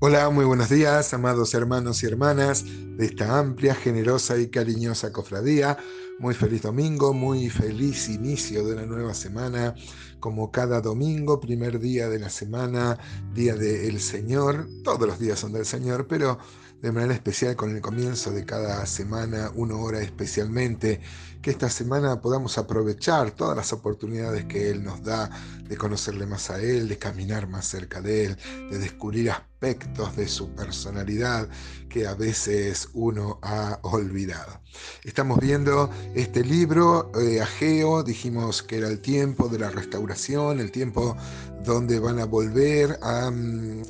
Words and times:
Hola, 0.00 0.30
muy 0.30 0.44
buenos 0.44 0.68
días, 0.68 1.12
amados 1.12 1.54
hermanos 1.54 2.04
y 2.04 2.06
hermanas 2.06 2.64
de 2.64 3.04
esta 3.04 3.36
amplia, 3.36 3.74
generosa 3.74 4.38
y 4.38 4.46
cariñosa 4.46 5.12
cofradía. 5.12 5.76
Muy 6.20 6.34
feliz 6.34 6.62
domingo, 6.62 7.12
muy 7.12 7.50
feliz 7.50 8.08
inicio 8.08 8.64
de 8.64 8.74
una 8.74 8.86
nueva 8.86 9.12
semana, 9.12 9.74
como 10.20 10.52
cada 10.52 10.80
domingo, 10.80 11.40
primer 11.40 11.80
día 11.80 12.08
de 12.08 12.20
la 12.20 12.30
semana, 12.30 12.96
día 13.34 13.56
del 13.56 13.98
Señor. 13.98 14.68
Todos 14.84 15.08
los 15.08 15.18
días 15.18 15.40
son 15.40 15.52
del 15.52 15.66
Señor, 15.66 16.06
pero 16.06 16.38
de 16.80 16.92
manera 16.92 17.14
especial 17.14 17.56
con 17.56 17.74
el 17.74 17.82
comienzo 17.82 18.30
de 18.30 18.44
cada 18.44 18.86
semana, 18.86 19.50
una 19.56 19.74
hora 19.74 20.00
especialmente, 20.00 21.00
que 21.42 21.50
esta 21.50 21.68
semana 21.68 22.20
podamos 22.20 22.56
aprovechar 22.56 23.32
todas 23.32 23.56
las 23.56 23.72
oportunidades 23.72 24.44
que 24.44 24.70
Él 24.70 24.84
nos 24.84 25.02
da 25.02 25.28
de 25.64 25.76
conocerle 25.76 26.26
más 26.26 26.50
a 26.50 26.60
Él, 26.60 26.88
de 26.88 26.98
caminar 26.98 27.48
más 27.48 27.66
cerca 27.66 28.00
de 28.00 28.26
Él, 28.26 28.36
de 28.70 28.78
descubrir 28.78 29.30
aspectos 29.30 29.57
de 29.60 30.28
su 30.28 30.54
personalidad 30.54 31.48
que 31.88 32.06
a 32.06 32.14
veces 32.14 32.88
uno 32.92 33.40
ha 33.42 33.80
olvidado. 33.82 34.60
Estamos 35.02 35.40
viendo 35.40 35.90
este 36.14 36.44
libro, 36.44 37.10
eh, 37.20 37.40
Ageo, 37.40 38.04
dijimos 38.04 38.62
que 38.62 38.78
era 38.78 38.86
el 38.86 39.00
tiempo 39.00 39.48
de 39.48 39.58
la 39.58 39.70
restauración, 39.70 40.60
el 40.60 40.70
tiempo 40.70 41.16
donde 41.64 41.98
van 41.98 42.20
a 42.20 42.24
volver 42.24 43.00
a, 43.02 43.32
mm, 43.32 43.82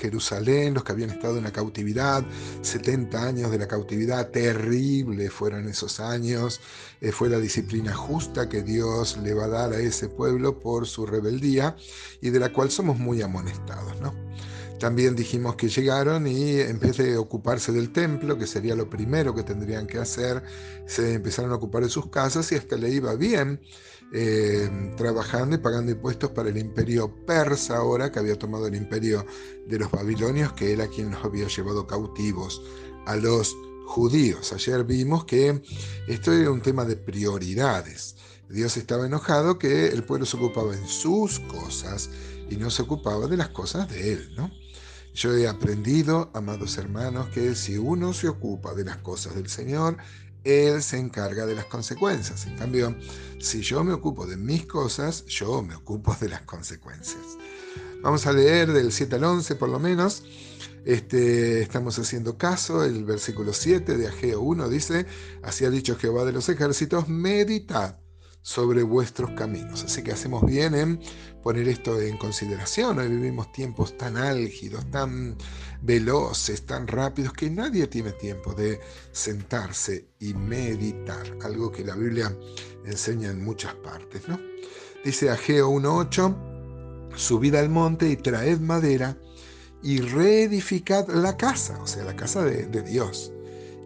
Jerusalén, 0.00 0.74
los 0.74 0.82
que 0.82 0.90
habían 0.90 1.10
estado 1.10 1.38
en 1.38 1.44
la 1.44 1.52
cautividad, 1.52 2.24
70 2.62 3.22
años 3.22 3.52
de 3.52 3.58
la 3.58 3.68
cautividad, 3.68 4.28
terrible 4.30 5.30
fueron 5.30 5.68
esos 5.68 6.00
años, 6.00 6.60
eh, 7.00 7.12
fue 7.12 7.28
la 7.28 7.38
disciplina 7.38 7.94
justa 7.94 8.48
que 8.48 8.62
Dios 8.62 9.18
le 9.22 9.34
va 9.34 9.44
a 9.44 9.48
dar 9.48 9.72
a 9.72 9.78
ese 9.78 10.08
pueblo 10.08 10.58
por 10.58 10.88
su 10.88 11.06
rebeldía 11.06 11.76
y 12.20 12.30
de 12.30 12.40
la 12.40 12.52
cual 12.52 12.72
somos 12.72 12.98
muy 12.98 13.22
amonestados, 13.22 14.00
¿no? 14.00 14.12
También 14.82 15.14
dijimos 15.14 15.54
que 15.54 15.68
llegaron 15.68 16.26
y 16.26 16.58
en 16.58 16.80
vez 16.80 16.96
de 16.96 17.16
ocuparse 17.16 17.70
del 17.70 17.92
templo, 17.92 18.36
que 18.36 18.48
sería 18.48 18.74
lo 18.74 18.90
primero 18.90 19.32
que 19.32 19.44
tendrían 19.44 19.86
que 19.86 19.98
hacer, 19.98 20.42
se 20.86 21.14
empezaron 21.14 21.52
a 21.52 21.54
ocupar 21.54 21.84
de 21.84 21.88
sus 21.88 22.08
casas 22.08 22.50
y 22.50 22.56
hasta 22.56 22.76
le 22.76 22.90
iba 22.90 23.14
bien 23.14 23.60
eh, 24.12 24.92
trabajando 24.96 25.54
y 25.54 25.58
pagando 25.58 25.92
impuestos 25.92 26.32
para 26.32 26.48
el 26.48 26.58
imperio 26.58 27.14
persa 27.24 27.76
ahora, 27.76 28.10
que 28.10 28.18
había 28.18 28.36
tomado 28.36 28.66
el 28.66 28.74
imperio 28.74 29.24
de 29.68 29.78
los 29.78 29.88
babilonios, 29.88 30.52
que 30.54 30.72
era 30.72 30.88
quien 30.88 31.12
los 31.12 31.24
había 31.24 31.46
llevado 31.46 31.86
cautivos 31.86 32.60
a 33.06 33.14
los 33.14 33.56
judíos. 33.86 34.52
Ayer 34.52 34.82
vimos 34.82 35.26
que 35.26 35.62
esto 36.08 36.32
era 36.32 36.50
un 36.50 36.60
tema 36.60 36.84
de 36.84 36.96
prioridades. 36.96 38.16
Dios 38.48 38.76
estaba 38.76 39.06
enojado 39.06 39.60
que 39.60 39.86
el 39.86 40.02
pueblo 40.02 40.26
se 40.26 40.38
ocupaba 40.38 40.74
en 40.74 40.88
sus 40.88 41.38
cosas 41.38 42.10
y 42.50 42.56
no 42.56 42.68
se 42.68 42.82
ocupaba 42.82 43.28
de 43.28 43.36
las 43.36 43.50
cosas 43.50 43.88
de 43.88 44.14
él, 44.14 44.34
¿no? 44.34 44.50
Yo 45.14 45.36
he 45.36 45.46
aprendido, 45.46 46.30
amados 46.32 46.78
hermanos, 46.78 47.28
que 47.28 47.54
si 47.54 47.76
uno 47.76 48.14
se 48.14 48.28
ocupa 48.28 48.74
de 48.74 48.84
las 48.84 48.96
cosas 48.98 49.34
del 49.34 49.48
Señor, 49.48 49.98
Él 50.42 50.82
se 50.82 50.98
encarga 50.98 51.44
de 51.44 51.54
las 51.54 51.66
consecuencias. 51.66 52.46
En 52.46 52.56
cambio, 52.56 52.96
si 53.38 53.60
yo 53.60 53.84
me 53.84 53.92
ocupo 53.92 54.26
de 54.26 54.38
mis 54.38 54.66
cosas, 54.66 55.26
yo 55.26 55.62
me 55.62 55.74
ocupo 55.74 56.16
de 56.20 56.30
las 56.30 56.42
consecuencias. 56.42 57.22
Vamos 58.02 58.26
a 58.26 58.32
leer 58.32 58.72
del 58.72 58.90
7 58.90 59.16
al 59.16 59.24
11 59.24 59.54
por 59.56 59.68
lo 59.68 59.78
menos. 59.78 60.24
Este, 60.84 61.62
estamos 61.62 61.98
haciendo 61.98 62.38
caso, 62.38 62.82
el 62.82 63.04
versículo 63.04 63.52
7 63.52 63.96
de 63.96 64.08
Ageo 64.08 64.40
1 64.40 64.68
dice, 64.68 65.06
así 65.42 65.64
ha 65.64 65.70
dicho 65.70 65.96
Jehová 65.96 66.24
de 66.24 66.32
los 66.32 66.48
ejércitos, 66.48 67.08
meditad 67.08 68.01
sobre 68.42 68.82
vuestros 68.82 69.30
caminos. 69.30 69.84
Así 69.84 70.02
que 70.02 70.12
hacemos 70.12 70.44
bien 70.44 70.74
en 70.74 71.00
poner 71.42 71.68
esto 71.68 72.00
en 72.00 72.18
consideración. 72.18 72.98
Hoy 72.98 73.08
vivimos 73.08 73.52
tiempos 73.52 73.96
tan 73.96 74.16
álgidos, 74.16 74.90
tan 74.90 75.36
veloces, 75.80 76.66
tan 76.66 76.86
rápidos, 76.86 77.32
que 77.32 77.48
nadie 77.48 77.86
tiene 77.86 78.12
tiempo 78.12 78.52
de 78.52 78.80
sentarse 79.12 80.08
y 80.18 80.34
meditar, 80.34 81.38
algo 81.42 81.70
que 81.70 81.84
la 81.84 81.94
Biblia 81.94 82.36
enseña 82.84 83.30
en 83.30 83.42
muchas 83.44 83.74
partes. 83.76 84.28
¿no? 84.28 84.38
Dice 85.04 85.30
Ageo 85.30 85.70
1.8, 85.70 87.16
subid 87.16 87.54
al 87.54 87.68
monte 87.68 88.08
y 88.08 88.16
traed 88.16 88.58
madera 88.58 89.16
y 89.84 90.00
reedificad 90.00 91.08
la 91.08 91.36
casa, 91.36 91.80
o 91.80 91.86
sea, 91.86 92.04
la 92.04 92.14
casa 92.14 92.44
de, 92.44 92.66
de 92.66 92.82
Dios, 92.82 93.32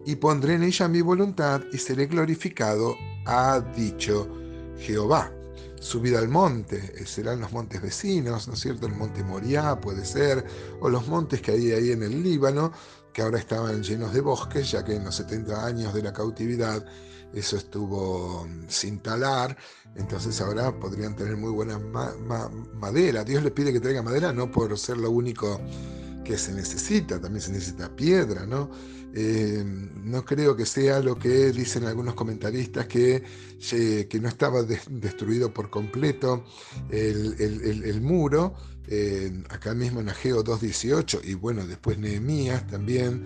y 0.05 0.15
pondré 0.15 0.53
en 0.53 0.63
ella 0.63 0.87
mi 0.87 1.01
voluntad 1.01 1.61
y 1.73 1.79
seré 1.79 2.05
glorificado, 2.05 2.95
ha 3.25 3.59
dicho 3.75 4.31
Jehová. 4.77 5.31
Subida 5.79 6.19
al 6.19 6.27
monte, 6.27 6.93
eh, 6.97 7.05
serán 7.05 7.41
los 7.41 7.51
montes 7.51 7.81
vecinos, 7.81 8.47
¿no 8.47 8.55
es 8.55 8.59
cierto? 8.59 8.87
El 8.87 8.95
monte 8.95 9.23
Moriah 9.23 9.79
puede 9.79 10.05
ser, 10.05 10.43
o 10.81 10.89
los 10.89 11.07
montes 11.07 11.41
que 11.41 11.51
hay 11.51 11.71
ahí 11.71 11.91
en 11.91 12.01
el 12.03 12.23
Líbano, 12.23 12.71
que 13.13 13.21
ahora 13.21 13.37
estaban 13.37 13.83
llenos 13.83 14.13
de 14.13 14.21
bosques, 14.21 14.71
ya 14.71 14.83
que 14.83 14.95
en 14.95 15.05
los 15.05 15.15
70 15.15 15.65
años 15.65 15.93
de 15.93 16.03
la 16.03 16.13
cautividad 16.13 16.83
eso 17.33 17.57
estuvo 17.57 18.45
mm, 18.45 18.65
sin 18.67 18.99
talar, 18.99 19.57
entonces 19.95 20.39
ahora 20.41 20.77
podrían 20.79 21.15
tener 21.15 21.37
muy 21.37 21.51
buena 21.51 21.79
madera. 21.79 23.23
Dios 23.23 23.43
le 23.43 23.51
pide 23.51 23.73
que 23.73 23.79
traiga 23.79 24.01
madera 24.01 24.31
no 24.31 24.51
por 24.51 24.77
ser 24.77 24.97
lo 24.97 25.11
único 25.11 25.59
que 26.27 26.37
se 26.37 26.53
necesita, 26.53 27.21
también 27.21 27.41
se 27.41 27.51
necesita 27.53 27.95
piedra, 27.95 28.45
¿no? 28.45 28.69
Eh, 29.13 29.63
no 29.63 30.25
creo 30.25 30.55
que 30.55 30.65
sea 30.65 30.99
lo 30.99 31.17
que 31.17 31.51
dicen 31.51 31.85
algunos 31.85 32.15
comentaristas, 32.15 32.85
que, 32.85 33.23
que 34.09 34.19
no 34.21 34.27
estaba 34.27 34.63
destruido 34.63 35.53
por 35.53 35.69
completo 35.69 36.43
el, 36.91 38.01
muro, 38.01 38.55
eh, 38.87 39.43
acá 39.49 39.73
mismo 39.73 40.01
en 40.01 40.09
Ageo 40.09 40.43
2.18, 40.43 41.21
y 41.23 41.33
bueno, 41.33 41.65
después 41.65 41.97
Nehemías 41.97 42.67
también, 42.67 43.25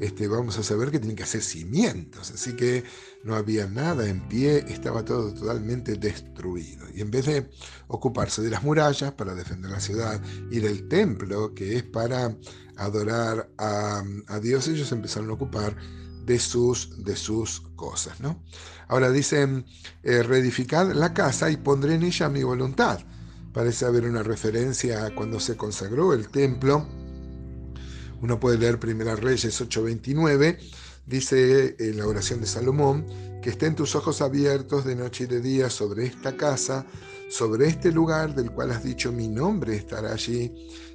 este, 0.00 0.28
vamos 0.28 0.58
a 0.58 0.62
saber 0.62 0.90
que 0.90 0.98
tienen 0.98 1.16
que 1.16 1.22
hacer 1.22 1.42
cimientos, 1.42 2.30
así 2.30 2.54
que 2.54 2.84
no 3.24 3.34
había 3.34 3.66
nada 3.66 4.08
en 4.08 4.26
pie, 4.28 4.64
estaba 4.68 5.04
todo 5.04 5.32
totalmente 5.32 5.94
destruido. 5.96 6.86
Y 6.94 7.00
en 7.00 7.10
vez 7.10 7.26
de 7.26 7.50
ocuparse 7.88 8.42
de 8.42 8.50
las 8.50 8.62
murallas 8.62 9.12
para 9.12 9.34
defender 9.34 9.70
la 9.70 9.80
ciudad 9.80 10.20
y 10.50 10.60
del 10.60 10.88
templo, 10.88 11.54
que 11.54 11.76
es 11.76 11.82
para 11.82 12.36
adorar 12.76 13.50
a, 13.58 14.02
Dios, 14.40 14.68
ellos 14.68 14.90
empezaron 14.92 15.30
a 15.30 15.34
ocupar 15.34 15.76
de 16.24 16.38
sus, 16.38 17.04
de 17.04 17.16
sus 17.16 17.60
cosas. 17.76 18.20
¿no? 18.20 18.42
Ahora 18.88 19.10
dicen, 19.10 19.64
eh, 20.02 20.24
la 20.94 21.14
casa 21.14 21.50
y 21.50 21.56
pondré 21.56 21.94
en 21.94 22.02
ella 22.02 22.28
mi 22.28 22.42
voluntad. 22.42 23.00
Parece 23.52 23.84
haber 23.84 24.04
una 24.04 24.22
referencia 24.22 25.06
a 25.06 25.14
cuando 25.14 25.38
se 25.38 25.56
consagró 25.56 26.12
el 26.14 26.28
templo. 26.28 26.88
Uno 28.22 28.40
puede 28.40 28.56
leer 28.56 28.78
Primera 28.78 29.16
Reyes 29.16 29.60
8:29 29.60 30.58
Dice 31.06 31.74
en 31.80 31.98
la 31.98 32.06
oración 32.06 32.40
de 32.40 32.46
Salomón, 32.46 33.04
que 33.42 33.50
estén 33.50 33.74
tus 33.74 33.96
ojos 33.96 34.22
abiertos 34.22 34.84
de 34.84 34.94
noche 34.94 35.24
y 35.24 35.26
de 35.26 35.40
día 35.40 35.68
sobre 35.68 36.06
esta 36.06 36.36
casa, 36.36 36.86
sobre 37.28 37.66
este 37.66 37.90
lugar 37.90 38.36
del 38.36 38.52
cual 38.52 38.70
has 38.70 38.84
dicho 38.84 39.10
mi 39.10 39.26
nombre 39.26 39.74
estará 39.74 40.12
allí, 40.12 40.52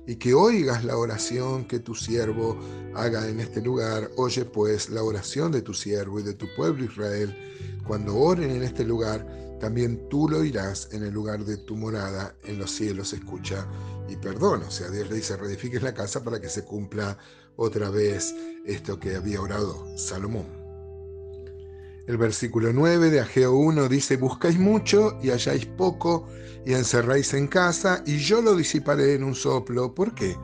y 0.08 0.16
que 0.16 0.34
oigas 0.34 0.86
la 0.86 0.96
oración 0.96 1.68
que 1.68 1.80
tu 1.80 1.94
siervo 1.94 2.58
haga 2.96 3.28
en 3.28 3.42
este 3.42 3.62
lugar. 3.62 4.10
Oye 4.16 4.46
pues 4.46 4.90
la 4.90 5.04
oración 5.04 5.52
de 5.52 5.62
tu 5.62 5.74
siervo 5.74 6.22
y 6.22 6.24
de 6.24 6.36
tu 6.36 6.48
pueblo 6.56 6.86
Israel. 6.86 7.38
Cuando 7.86 8.16
oren 8.16 8.52
en 8.52 8.64
este 8.64 8.86
lugar, 8.86 9.28
también 9.59 10.07
tú 10.09 10.29
lo 10.29 10.40
oirás 10.40 10.90
en 10.91 11.03
el 11.03 11.13
lugar 11.13 11.44
de 11.44 11.57
tu 11.57 11.75
morada, 11.75 12.35
en 12.44 12.59
los 12.59 12.72
cielos 12.72 13.13
escucha 13.13 13.68
y 14.07 14.16
perdona. 14.16 14.68
O 14.68 14.72
sea, 14.72 14.90
Dios 14.90 15.09
le 15.09 15.16
dice, 15.16 15.35
reedifiques 15.35 15.81
la 15.81 15.94
casa 15.94 16.23
para 16.23 16.40
que 16.40 16.50
se 16.50 16.63
cumpla 16.63 17.18
otra 17.56 17.90
vez 17.90 18.35
esto 18.66 19.00
que 19.00 19.16
había 19.16 19.41
orado 19.41 19.97
Salomón. 19.97 20.45
El 22.07 22.18
versículo 22.18 22.72
9 22.72 23.09
de 23.09 23.19
Ageo 23.19 23.53
1 23.53 23.89
dice, 23.89 24.15
buscáis 24.15 24.57
mucho 24.57 25.19
y 25.21 25.31
halláis 25.31 25.65
poco 25.65 26.27
y 26.65 26.74
encerráis 26.74 27.33
en 27.33 27.48
casa 27.48 28.01
y 28.06 28.18
yo 28.18 28.42
lo 28.42 28.56
disiparé 28.56 29.15
en 29.15 29.24
un 29.24 29.36
soplo. 29.36 29.94
¿Por 29.94 30.15
qué? 30.15 30.38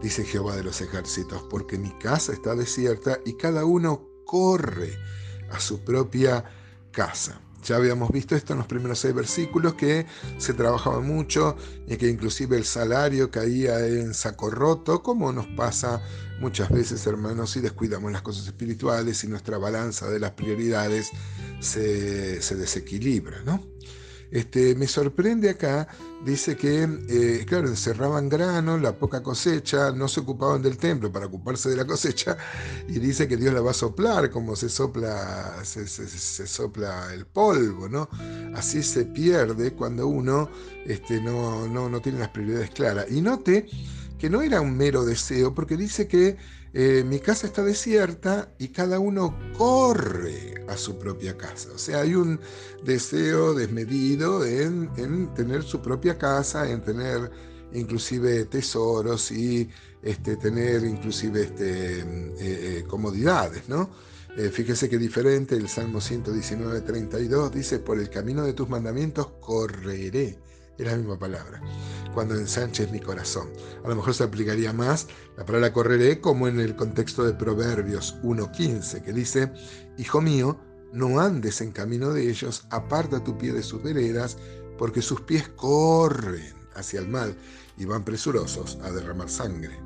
Dice 0.00 0.24
Jehová 0.24 0.54
de 0.54 0.62
los 0.62 0.80
ejércitos, 0.80 1.42
porque 1.50 1.78
mi 1.78 1.90
casa 1.98 2.32
está 2.32 2.54
desierta 2.54 3.18
y 3.24 3.36
cada 3.36 3.64
uno 3.64 4.06
corre 4.24 4.92
a 5.50 5.58
su 5.58 5.82
propia 5.82 6.44
casa. 6.92 7.40
Ya 7.64 7.76
habíamos 7.76 8.10
visto 8.10 8.36
esto 8.36 8.52
en 8.52 8.58
los 8.58 8.66
primeros 8.66 8.98
seis 8.98 9.14
versículos, 9.14 9.74
que 9.74 10.06
se 10.36 10.52
trabajaba 10.52 11.00
mucho 11.00 11.56
y 11.86 11.96
que 11.96 12.08
inclusive 12.08 12.56
el 12.58 12.64
salario 12.64 13.30
caía 13.30 13.86
en 13.86 14.12
saco 14.12 14.50
roto, 14.50 15.02
como 15.02 15.32
nos 15.32 15.46
pasa 15.46 16.02
muchas 16.40 16.68
veces, 16.68 17.06
hermanos, 17.06 17.50
si 17.50 17.60
descuidamos 17.60 18.12
las 18.12 18.22
cosas 18.22 18.46
espirituales 18.46 19.24
y 19.24 19.28
nuestra 19.28 19.56
balanza 19.56 20.10
de 20.10 20.20
las 20.20 20.32
prioridades 20.32 21.10
se, 21.60 22.42
se 22.42 22.56
desequilibra, 22.56 23.42
¿no? 23.44 23.64
Este, 24.34 24.74
me 24.74 24.88
sorprende 24.88 25.48
acá, 25.48 25.86
dice 26.24 26.56
que, 26.56 26.88
eh, 27.08 27.44
claro, 27.46 27.68
encerraban 27.68 28.28
grano, 28.28 28.76
la 28.76 28.98
poca 28.98 29.22
cosecha, 29.22 29.92
no 29.92 30.08
se 30.08 30.20
ocupaban 30.22 30.60
del 30.60 30.76
templo 30.76 31.12
para 31.12 31.26
ocuparse 31.26 31.70
de 31.70 31.76
la 31.76 31.86
cosecha, 31.86 32.36
y 32.88 32.98
dice 32.98 33.28
que 33.28 33.36
Dios 33.36 33.54
la 33.54 33.60
va 33.60 33.70
a 33.70 33.74
soplar, 33.74 34.30
como 34.30 34.56
se 34.56 34.68
sopla, 34.68 35.60
se, 35.62 35.86
sopla 35.86 37.14
el 37.14 37.26
polvo, 37.26 37.88
¿no? 37.88 38.08
Así 38.56 38.82
se 38.82 39.04
pierde 39.04 39.72
cuando 39.72 40.08
uno 40.08 40.50
este, 40.84 41.20
no, 41.20 41.68
no, 41.68 41.88
no 41.88 42.00
tiene 42.00 42.18
las 42.18 42.30
prioridades 42.30 42.70
claras. 42.70 43.06
Y 43.12 43.20
note 43.20 43.68
que 44.24 44.30
no 44.30 44.40
era 44.40 44.62
un 44.62 44.74
mero 44.74 45.04
deseo, 45.04 45.54
porque 45.54 45.76
dice 45.76 46.08
que 46.08 46.38
eh, 46.72 47.04
mi 47.04 47.20
casa 47.20 47.46
está 47.46 47.62
desierta 47.62 48.54
y 48.58 48.68
cada 48.68 48.98
uno 48.98 49.38
corre 49.54 50.64
a 50.66 50.78
su 50.78 50.98
propia 50.98 51.36
casa. 51.36 51.68
O 51.74 51.76
sea, 51.76 52.00
hay 52.00 52.14
un 52.14 52.40
deseo 52.82 53.52
desmedido 53.52 54.46
en, 54.46 54.88
tener 55.34 55.62
su 55.62 55.82
propia 55.82 56.16
casa, 56.16 56.70
en 56.70 56.80
tener 56.80 57.30
inclusive 57.74 58.46
tesoros 58.46 59.30
y 59.30 59.68
este, 60.02 60.36
tener 60.36 60.84
inclusive 60.84 61.42
este, 61.42 61.98
eh, 61.98 62.04
eh, 62.40 62.84
comodidades, 62.88 63.68
¿no? 63.68 63.90
fíjese 64.50 64.88
que 64.88 64.96
diferente, 64.96 65.54
el 65.54 65.68
Salmo 65.68 66.00
119, 66.00 66.80
32 66.80 67.52
dice, 67.52 67.78
por 67.78 68.00
el 68.00 68.08
camino 68.08 68.42
de 68.42 68.54
tus 68.54 68.68
mandamientos 68.68 69.28
correré 69.40 70.38
es 70.78 70.86
la 70.86 70.96
misma 70.96 71.18
palabra. 71.18 71.60
Cuando 72.14 72.34
ensanches 72.34 72.90
mi 72.90 73.00
corazón. 73.00 73.48
A 73.84 73.88
lo 73.88 73.96
mejor 73.96 74.14
se 74.14 74.24
aplicaría 74.24 74.72
más 74.72 75.08
la 75.36 75.44
palabra 75.44 75.72
correré 75.72 76.20
como 76.20 76.46
en 76.46 76.60
el 76.60 76.76
contexto 76.76 77.24
de 77.24 77.34
Proverbios 77.34 78.16
1.15, 78.22 79.02
que 79.02 79.12
dice, 79.12 79.52
Hijo 79.98 80.20
mío, 80.20 80.60
no 80.92 81.18
andes 81.18 81.60
en 81.60 81.72
camino 81.72 82.12
de 82.12 82.30
ellos, 82.30 82.66
aparta 82.70 83.24
tu 83.24 83.36
pie 83.36 83.52
de 83.52 83.64
sus 83.64 83.82
veredas, 83.82 84.36
porque 84.78 85.02
sus 85.02 85.20
pies 85.22 85.48
corren 85.56 86.54
hacia 86.76 87.00
el 87.00 87.08
mal 87.08 87.36
y 87.76 87.84
van 87.84 88.04
presurosos 88.04 88.78
a 88.82 88.92
derramar 88.92 89.28
sangre. 89.28 89.76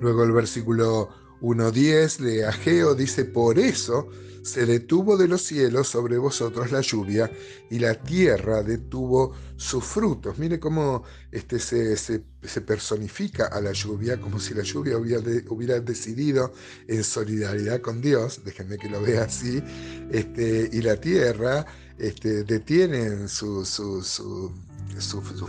Luego 0.00 0.24
el 0.24 0.32
versículo 0.32 1.10
1.10 1.44 2.18
de 2.20 2.46
Ageo 2.46 2.94
dice, 2.94 3.26
por 3.26 3.58
eso 3.58 4.08
se 4.42 4.64
detuvo 4.64 5.18
de 5.18 5.28
los 5.28 5.42
cielos 5.42 5.88
sobre 5.88 6.16
vosotros 6.16 6.72
la 6.72 6.80
lluvia 6.80 7.30
y 7.70 7.78
la 7.78 7.94
tierra 7.94 8.62
detuvo 8.62 9.34
sus 9.56 9.84
frutos. 9.84 10.38
Mire 10.38 10.58
cómo 10.58 11.04
este, 11.30 11.58
se, 11.58 12.20
personifica 12.62 13.48
a 13.48 13.60
la 13.60 13.72
lluvia, 13.72 14.18
como 14.18 14.40
si 14.40 14.54
la 14.54 14.62
lluvia 14.62 14.96
hubiera, 14.96 15.80
decidido 15.80 16.54
en 16.88 17.04
solidaridad 17.04 17.82
con 17.82 18.00
Dios, 18.00 18.40
déjenme 18.42 18.78
que 18.78 18.88
lo 18.88 19.02
vea 19.02 19.24
así, 19.24 19.62
este, 20.10 20.70
y 20.72 20.80
la 20.80 20.96
tierra 20.96 21.66
este, 21.98 22.44
detiene 22.44 23.28
sus 23.28 23.82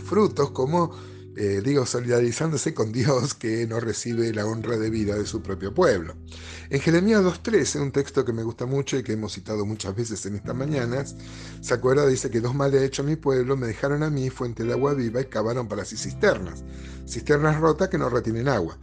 frutos 0.04 0.50
como 0.50 1.15
eh, 1.36 1.60
digo, 1.62 1.84
solidarizándose 1.84 2.72
con 2.72 2.92
Dios 2.92 3.34
que 3.34 3.66
no 3.66 3.78
recibe 3.78 4.32
la 4.32 4.46
honra 4.46 4.78
de 4.78 4.88
vida 4.88 5.16
de 5.16 5.26
su 5.26 5.42
propio 5.42 5.74
pueblo. 5.74 6.14
En 6.70 6.80
Jeremías 6.80 7.22
2.13, 7.22 7.80
un 7.80 7.92
texto 7.92 8.24
que 8.24 8.32
me 8.32 8.42
gusta 8.42 8.64
mucho 8.64 8.96
y 8.96 9.02
que 9.02 9.12
hemos 9.12 9.34
citado 9.34 9.66
muchas 9.66 9.94
veces 9.94 10.24
en 10.26 10.36
estas 10.36 10.54
mañanas, 10.54 11.14
se 11.60 11.74
acuerda, 11.74 12.06
dice 12.06 12.30
que 12.30 12.40
dos 12.40 12.54
males 12.54 12.80
ha 12.80 12.84
hecho 12.84 13.04
mi 13.04 13.16
pueblo, 13.16 13.56
me 13.56 13.66
dejaron 13.66 14.02
a 14.02 14.10
mí 14.10 14.30
fuente 14.30 14.64
de 14.64 14.72
agua 14.72 14.94
viva 14.94 15.20
y 15.20 15.26
cavaron 15.26 15.68
para 15.68 15.84
sí 15.84 15.96
cisternas, 15.96 16.64
cisternas 17.06 17.60
rotas 17.60 17.88
que 17.88 17.98
no 17.98 18.08
retienen 18.08 18.48
agua. 18.48 18.78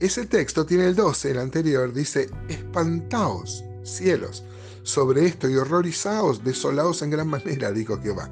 Ese 0.00 0.26
texto 0.26 0.64
tiene 0.64 0.86
el 0.86 0.94
12, 0.94 1.32
el 1.32 1.38
anterior, 1.38 1.92
dice, 1.92 2.30
espantaos, 2.48 3.64
cielos, 3.88 4.44
sobre 4.82 5.26
esto 5.26 5.48
y 5.48 5.56
horrorizaos, 5.56 6.42
desolaos 6.44 7.02
en 7.02 7.10
gran 7.10 7.28
manera, 7.28 7.72
dijo 7.72 8.00
Jehová. 8.00 8.30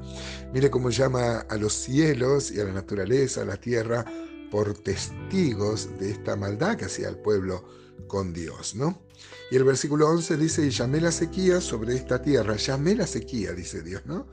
Mire 0.53 0.69
cómo 0.69 0.89
llama 0.89 1.39
a 1.39 1.57
los 1.57 1.73
cielos 1.73 2.51
y 2.51 2.59
a 2.59 2.65
la 2.65 2.73
naturaleza, 2.73 3.41
a 3.41 3.45
la 3.45 3.57
tierra, 3.57 4.05
por 4.49 4.73
testigos 4.73 5.89
de 5.99 6.11
esta 6.11 6.35
maldad 6.35 6.77
que 6.77 6.85
hacía 6.85 7.09
el 7.09 7.17
pueblo 7.17 7.65
con 8.07 8.33
Dios, 8.33 8.75
¿no? 8.75 9.01
Y 9.49 9.55
el 9.55 9.63
versículo 9.63 10.09
11 10.09 10.37
dice, 10.37 10.65
y 10.65 10.69
llamé 10.69 10.99
la 10.99 11.11
sequía 11.11 11.61
sobre 11.61 11.95
esta 11.95 12.21
tierra, 12.21 12.55
llamé 12.57 12.95
la 12.95 13.07
sequía, 13.07 13.53
dice 13.53 13.81
Dios, 13.81 14.05
¿no? 14.05 14.27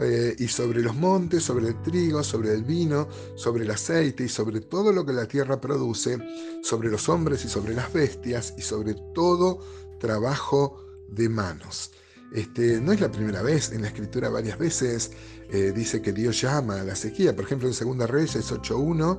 Eh, 0.00 0.34
y 0.38 0.48
sobre 0.48 0.82
los 0.82 0.94
montes, 0.94 1.44
sobre 1.44 1.68
el 1.68 1.82
trigo, 1.82 2.22
sobre 2.22 2.52
el 2.52 2.64
vino, 2.64 3.08
sobre 3.36 3.64
el 3.64 3.70
aceite 3.70 4.24
y 4.24 4.28
sobre 4.28 4.60
todo 4.60 4.92
lo 4.92 5.06
que 5.06 5.12
la 5.12 5.26
tierra 5.26 5.60
produce, 5.60 6.18
sobre 6.62 6.90
los 6.90 7.08
hombres 7.08 7.44
y 7.44 7.48
sobre 7.48 7.74
las 7.74 7.92
bestias 7.92 8.54
y 8.58 8.62
sobre 8.62 8.94
todo 9.14 9.60
trabajo 9.98 10.84
de 11.08 11.28
manos. 11.28 11.92
Este, 12.32 12.80
no 12.80 12.92
es 12.92 13.00
la 13.00 13.10
primera 13.10 13.42
vez, 13.42 13.72
en 13.72 13.82
la 13.82 13.88
escritura 13.88 14.28
varias 14.28 14.58
veces 14.58 15.12
eh, 15.50 15.72
dice 15.74 16.02
que 16.02 16.12
Dios 16.12 16.40
llama 16.40 16.80
a 16.80 16.84
la 16.84 16.96
sequía. 16.96 17.34
Por 17.34 17.44
ejemplo, 17.44 17.68
en 17.68 17.74
Segunda 17.74 18.06
Reyes 18.06 18.50
8.1 18.50 19.18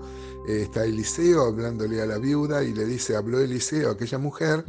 eh, 0.50 0.62
está 0.64 0.86
Eliseo 0.86 1.46
hablándole 1.46 2.02
a 2.02 2.06
la 2.06 2.18
viuda 2.18 2.64
y 2.64 2.74
le 2.74 2.86
dice, 2.86 3.16
habló 3.16 3.40
Eliseo 3.40 3.90
a 3.90 3.94
aquella 3.94 4.18
mujer 4.18 4.66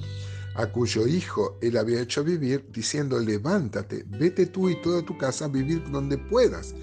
a 0.54 0.66
cuyo 0.66 1.06
hijo 1.06 1.56
él 1.60 1.76
había 1.76 2.00
hecho 2.00 2.24
vivir, 2.24 2.66
diciendo, 2.72 3.18
levántate, 3.18 4.04
vete 4.08 4.46
tú 4.46 4.68
y 4.68 4.80
toda 4.82 5.02
tu 5.02 5.16
casa 5.16 5.44
a 5.44 5.48
vivir 5.48 5.88
donde 5.90 6.18
puedas, 6.18 6.74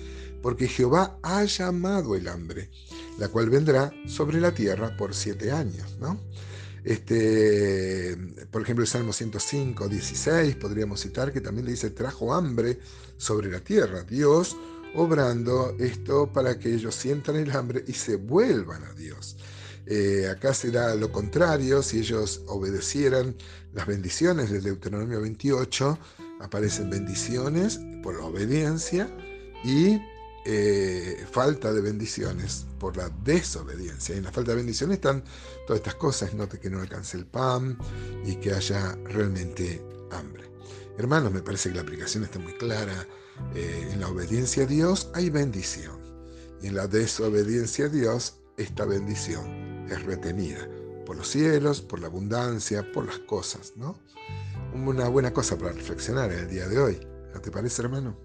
porque 0.41 0.67
Jehová 0.67 1.17
ha 1.23 1.43
llamado 1.43 2.15
el 2.15 2.27
hambre, 2.27 2.69
la 3.17 3.27
cual 3.27 3.49
vendrá 3.49 3.91
sobre 4.07 4.39
la 4.39 4.53
tierra 4.53 4.95
por 4.95 5.13
siete 5.13 5.51
años. 5.51 5.97
¿no? 5.99 6.17
Este, 6.85 8.15
por 8.51 8.61
ejemplo, 8.61 8.83
el 8.83 8.87
Salmo 8.87 9.11
105, 9.11 9.89
16, 9.89 10.55
podríamos 10.55 11.01
citar, 11.01 11.33
que 11.33 11.41
también 11.41 11.65
le 11.65 11.71
dice, 11.71 11.89
trajo 11.89 12.31
hambre 12.31 12.77
sobre 13.17 13.49
la 13.49 13.59
tierra. 13.59 14.03
Dios 14.03 14.55
obrando 14.93 15.75
esto 15.79 16.31
para 16.31 16.59
que 16.59 16.73
ellos 16.73 16.93
sientan 16.93 17.37
el 17.37 17.51
hambre 17.51 17.83
y 17.87 17.93
se 17.93 18.17
vuelvan 18.17 18.83
a 18.83 18.93
Dios. 18.93 19.35
Eh, 19.87 20.27
acá 20.29 20.53
será 20.53 20.93
lo 20.93 21.11
contrario, 21.11 21.81
si 21.81 21.99
ellos 21.99 22.43
obedecieran 22.47 23.35
las 23.73 23.87
bendiciones 23.87 24.51
del 24.51 24.63
Deuteronomio 24.63 25.21
28, 25.21 25.97
aparecen 26.39 26.91
bendiciones 26.91 27.79
por 28.03 28.15
la 28.15 28.25
obediencia 28.25 29.09
y 29.63 29.99
eh, 30.45 31.25
falta 31.31 31.73
de 31.73 31.81
bendiciones 31.81 32.67
por 32.79 32.95
la 32.97 33.09
desobediencia. 33.23 34.13
Y 34.13 34.19
en 34.19 34.25
la 34.25 34.31
falta 34.31 34.51
de 34.51 34.57
bendiciones 34.57 34.95
están 34.97 35.23
todas 35.65 35.79
estas 35.79 35.95
cosas, 35.95 36.33
note 36.33 36.59
que 36.59 36.69
no 36.69 36.81
alcance 36.81 37.17
el 37.17 37.25
pan 37.25 37.77
y 38.23 38.35
que 38.35 38.53
haya 38.53 38.95
realmente 39.05 39.83
hambre. 40.11 40.49
Hermanos, 40.97 41.31
me 41.31 41.41
parece 41.41 41.69
que 41.69 41.75
la 41.75 41.81
aplicación 41.81 42.23
está 42.23 42.39
muy 42.39 42.53
clara. 42.53 43.07
Eh, 43.53 43.89
en 43.91 43.99
la 43.99 44.07
obediencia 44.07 44.63
a 44.63 44.67
Dios 44.67 45.09
hay 45.13 45.29
bendición. 45.29 45.99
Y 46.61 46.67
en 46.67 46.75
la 46.75 46.87
desobediencia 46.87 47.85
a 47.85 47.89
Dios, 47.89 48.35
esta 48.57 48.85
bendición 48.85 49.87
es 49.89 50.03
retenida 50.03 50.69
por 51.05 51.17
los 51.17 51.27
cielos, 51.27 51.81
por 51.81 51.99
la 51.99 52.07
abundancia, 52.07 52.91
por 52.91 53.05
las 53.05 53.19
cosas, 53.19 53.73
¿no? 53.75 53.97
Una 54.73 55.07
buena 55.07 55.33
cosa 55.33 55.57
para 55.57 55.71
reflexionar 55.71 56.31
en 56.31 56.39
el 56.39 56.49
día 56.49 56.67
de 56.67 56.79
hoy. 56.79 56.99
¿No 57.33 57.41
te 57.41 57.51
parece, 57.51 57.81
hermano? 57.81 58.24